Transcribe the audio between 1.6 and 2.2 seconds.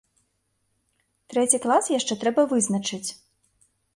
клас яшчэ